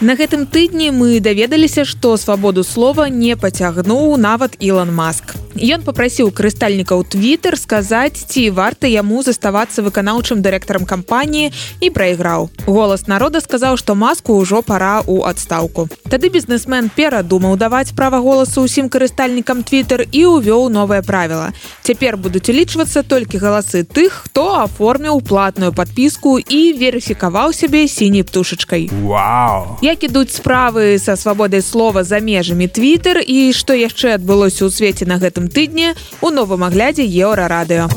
[0.00, 5.36] На гэтым тыдні мы даведаліся, што свабоду слова не пацягнуў нават Ілон Маск.
[5.58, 12.50] Ён попрасіў карыстальнікаў Twitter сказаць, ці варта яму заставацца выканаўчым дырэктарам кампаніі і прайграў.
[12.66, 15.88] Голас народа сказаў, што маску ўжо пара ў адстаўку.
[16.06, 21.50] Тады бізнесмен перадумаў даваць права голасу ўсім карыстальнікам Twitter і ўвёў новае правіла.
[21.82, 28.86] Цяпер будуць улічвацца толькі галасы тых, хто аформіў платную падпіску і верыфікаваў сябе сіняй птушачкай.
[29.02, 29.78] Вау!
[29.82, 35.04] Як ідуць справы са свабодай слова за межамі Twitter і што яшчэ адбылося ў свеце
[35.10, 37.88] на гэтым тыдні у новым аглядзе еўрарадыо.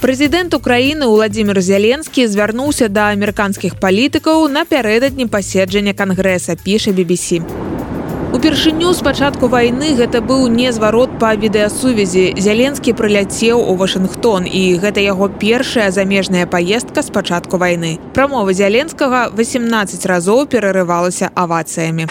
[0.00, 7.38] Прэзідэнт Украіны Владзімир Зяленскі звярнуўся да амерыканскіх палітыкаў напярэдадні паседжання кангрэса піша BBC.
[8.32, 12.34] Упершыню з пачатку вайны гэта быў незварот па відэасувязі.
[12.40, 18.00] Зяленскі прыляцеў у Вашынгтон і гэта яго першая замежная паездка з пачатку вайны.
[18.16, 22.08] Прамова зяленскага 18 разоў перарывалася авацыямі.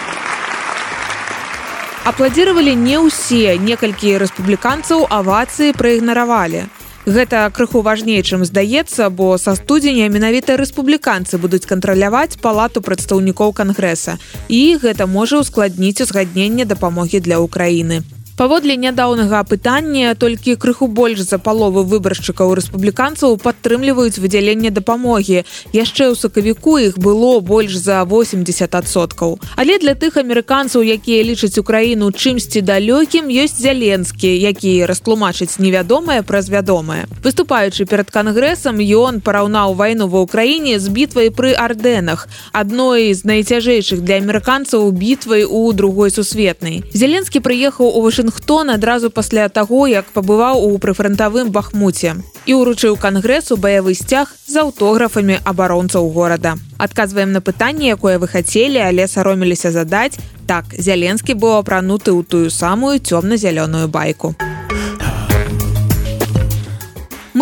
[2.02, 6.66] Апладзіравалі не ўсе некалькі рэспубліканцаў авацыі праігнаравалі.
[7.06, 14.18] Гэта крыху важней, чым здаецца, бо са студзеня менавіта рэспубліканцы будуць кантраляваць палату прадстаўнікоў кангрэса.
[14.50, 18.02] І гэта можа ўскладніць узгадненне дапамогі для ўкраіны.
[18.36, 25.44] Паводле нядаўнага апытання толькі крыху больш за палову выбаршчыкаў рэспубліканцаў падтрымліваюць выдзяленне дапамогі.
[25.76, 29.36] Яшчэ ў сакавіку іх было больш за 80соткаў.
[29.60, 36.48] Але для тых амерыканцаў, якія лічаць украіну чымсьці далёкім, ёсць зяленскі, які растлумачыць невядомае праз
[36.48, 37.04] вядомае.
[37.20, 42.24] Выступаючы перад кангрэсам ён параўнаў вайну ва ўкраіне з бітвай пры ардэнах,
[42.56, 46.80] адной з найцяжэйшых для амерыканцаў бітвай у другой сусветнай.
[46.96, 52.14] Зеленскі прыехаў у вышын Вашынгтон адразу пасля таго, як пабываў у прыфрантавым бахмуце
[52.46, 56.54] і ўручыў кангрэсу баявы сцяг з аўтографамі абаронцаў горада.
[56.78, 60.22] Адказваем на пытанне, якое вы хацелі, але сароміліся задаць.
[60.46, 64.36] Так, Зяленскі быў апрануты ў тую самую цёмна-зялёную байку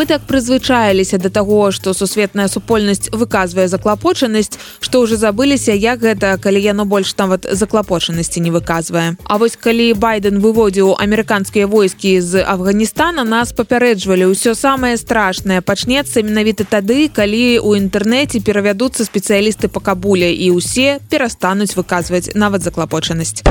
[0.00, 6.40] мы так прызвычаіліся да таго што сусветная супольнасць выказвае заклапочанасць што ўжо забыліся як гэта
[6.40, 9.20] калі яно больш нават заклапочанасці не выказвае.
[9.28, 16.24] А вось калі байден выводзіў амерыканскія войскі з афганістана нас папярэджвалі ўсё самае страшнае пачнецца
[16.24, 23.44] менавіта тады калі у інтэрнэце перавядуцца спецыялісты па кабуле і ўсе перастануць выказваць нават заклапочанасць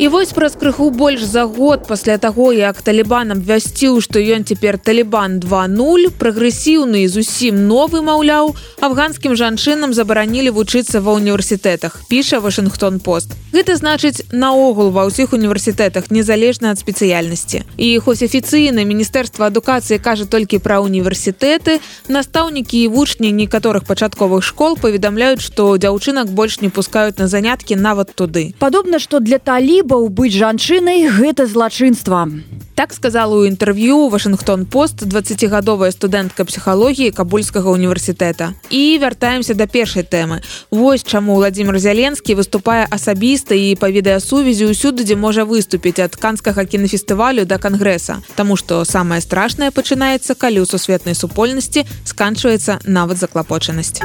[0.00, 4.78] І вось праз крыху больш за год пасля таго, як талібан абвясціў, што ён цяпер
[4.80, 13.36] талібан 20 прагрэсіўны зусім новы маўляў, афганскім жанчынам забаранілі вучыцца ва ўніверсітэтах, піша Вашынгтон пост.
[13.52, 17.68] Гэта значыць наогул ва ўсіх універсітэтах незалежна ад спецыяльнасці.
[17.76, 21.76] І хоць афіцыйна міністэрства адукацыі кажа толькі пра універсітэты,
[22.08, 28.16] настаўнікі і вучні некаторых пачатковых школ паведамляюць, што дзяўчынак больш не пускаюць на заняткі нават
[28.16, 28.56] туды.
[28.56, 32.30] Падобна, што для таліб спосабаў быць жанчынай гэта злачынства.
[32.78, 38.54] Так сказала ў інтэрв'ю Вашынгтон пост 20гадовая студэнтка псіхалогіі кабульскага універсітэта.
[38.70, 40.46] І вяртаемся да першай тэмы.
[40.70, 46.62] Вось чаму Владзімир Зяленскі выступае асабіста і па відэасувязі ўсюды, дзе можа выступіць ад канскага
[46.64, 48.22] кінафестывалю да кангрэса.
[48.38, 54.00] Таму што самае страшнае пачынаецца, калі ў сусветнай супольнасці сканчваецца нават заклапочанасць.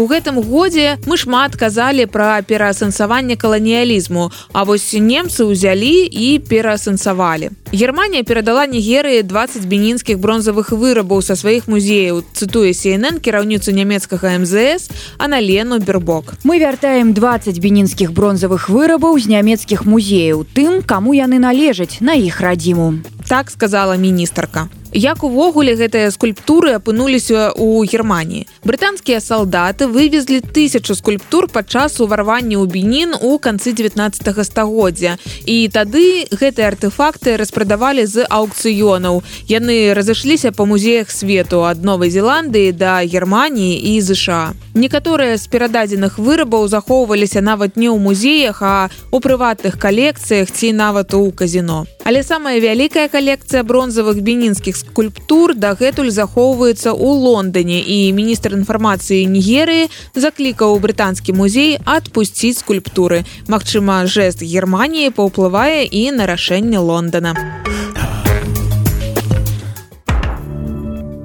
[0.00, 7.52] У гэтым годзе мы шмат казалі пра пераасэнсаванне каланіялізму, А вось немцы ўзялі і пераасэнсавалі.
[7.68, 14.88] Германія перадала нігерыі 20 бенінскіх бронзавых вырабаў са сваіх музеяў, цытуе CNN кіраўніцу нямецкага МЗС
[15.20, 16.32] Аналену Бербок.
[16.48, 22.40] Мы вяртаем 20 бенінскіх бронзавых вырабаў з нямецкіх музеяў, тым, каму яны належаць на іх
[22.40, 23.04] радзіму.
[23.28, 24.72] Так сказала міністрка.
[24.92, 28.50] Як увогуле гэтыя скульптуры апынуліся ў Геррманіі.
[28.66, 35.14] Брытанскія салдаты вывезлі тысячу скульптур падчас уварвання ў бенін у канцы 19 стагоддзя.
[35.46, 39.22] І тады гэтыя артефакты распрадавалі з аўкцыёнаў.
[39.46, 44.58] Яны разышліся па музеях свету ад Новай Зеландыі да Геррманіі і ЗША.
[44.74, 51.14] Некаторыя з перададзеных вырабаў захоўваліся нават не ў музеях, а у прыватных калекцыях ці нават
[51.14, 51.86] у казіно.
[52.02, 59.92] Але самая вялікая калекцыя бронзавых бенінскіх скульптур дагэтуль захоўваецца ў Лондоне і міністр інфармацыі Нігерыі
[60.16, 63.22] заклікаў брытанскі музей адпусціць скульптуры.
[63.46, 67.36] Магчыма, жэст Геррманіі паўплывае і на рашэнне Лондона.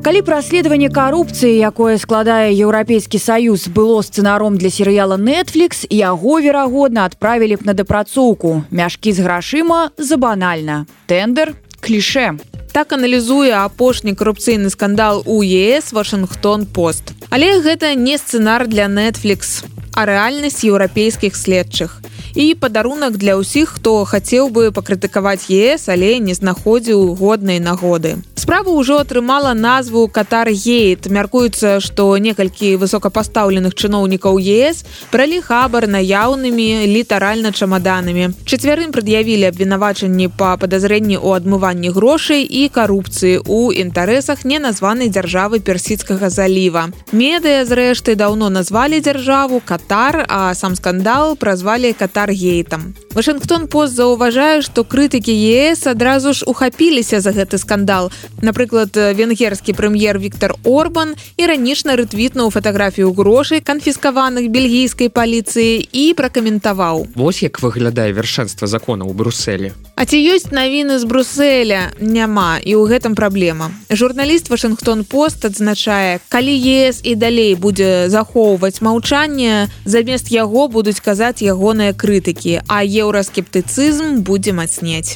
[0.06, 7.58] Калі праследаванне карупцыі, якое складае еўрапейскі саюз было сцэнаром для серыяла Netflix, яго верагодна адправілі
[7.58, 8.62] б на дапрацоўку.
[8.70, 10.86] Мяшкі з грашыма забанальна.
[11.10, 12.38] Тэндер кліше
[12.76, 19.64] так аналізуе апошні карупцыйны скандал у ЕС Вашынгтон пост але гэта не сцэнар для netflix
[19.96, 22.02] а рэальнасць еўрапейскіх следчых.
[22.36, 28.74] І падарунак для ўсіх хто хацеў бы пакрытыкаваць ес але не знаходзіў годнай нагоды справа
[28.78, 34.84] ўжо атрымала назву катар гейт мяркуецца што некалькі высокапастаўленых чыноўнікаў ес
[35.14, 43.40] бралі хабар наяўнымі літаральна чамаданамі чацвярым прад'явілі абвінавачанні па падазрэнні ў адмыванні грошай і карупцыі
[43.48, 46.90] у інтарэсах неназванай дзяржавы персідскага заліва
[47.24, 52.96] медыя зрэшты даўно назвалі дзяржаву катар а сам скандал празвалі катар Ватаргейтам.
[53.14, 58.12] Вашынгтон пост заўважае, што крытыкі ЕС адразу ж ухапіліся за гэты скандал.
[58.42, 67.08] Напрыклад, венгерскі прэм'ер Віктор Орбан іранічна рытвітнуў фатаграфію грошай канфіскаваных бельгійскай паліцыі і пракаментаваў.
[67.16, 69.72] Вось як выглядае вяршэнства закона ў Бруселі.
[69.96, 73.72] А ці ёсць навіны з Бруселя няма і ў гэтым праблема.
[73.90, 81.40] Журналіст Вашынгтон пост адзначае, калі ЕС і далей будзе захоўваць маўчанне, замест яго будуць казаць
[81.40, 85.16] ягоныя крытыкі, а еўраскептыцызм будзе мацнець.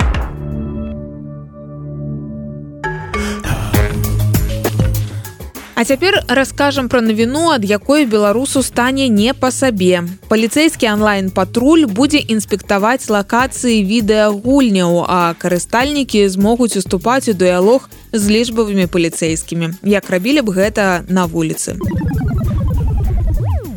[5.80, 10.04] А цяпер раскажам пра навіну, ад якой беларусу стане не па сабе.
[10.28, 19.80] Паліцэйскі онлайн-патруль будзе інспектаваць лакацыі відэагульняў, а карыстальнікі змогуць уступаць у дыялог з лічбавымі паліцэйскімі,
[19.88, 21.80] як рабілі б гэта на вуліцы.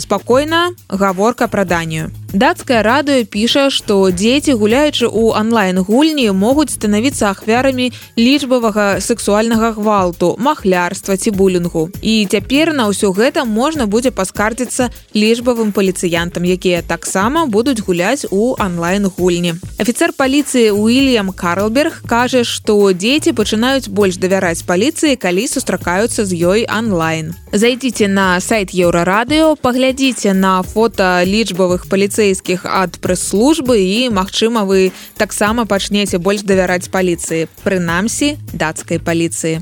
[0.02, 7.92] Спакойна гаворка пра данію дацкая радыё піша што дзеці гуляючы ў онлайн-гульні могуць станавіцца ахвярамі
[8.16, 11.92] лічбавага сексуальнага гвалту махлярства ці булінгу.
[12.00, 18.56] І цяпер на ўсё гэта можна будзе паскардзіцца лічбавым паліцыянтам якія таксама будуць гуляць у
[18.56, 26.32] онлайн-гульні офіцер паліцыі уильям карлберг кажа што дзеці пачынаюць больш давяраць паліцыі калі сустракаюцца з
[26.32, 34.14] ёй онлайн зайдзіце на сайт еўрарадыо паглядзіце на фото лічбавых паліцый паліцэйскіх ад прэс-службы і
[34.14, 39.58] магчыма вы таксама пачнеце больш давяраць паліцыі прынамсі дацкай паліцыі.